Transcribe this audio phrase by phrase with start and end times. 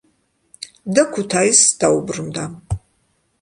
[0.99, 2.47] და ქუთაისს დაუბრუნდა.